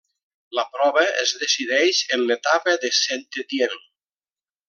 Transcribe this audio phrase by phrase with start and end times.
[0.59, 3.81] La prova es decideix en l'etapa de Saint-Étienne.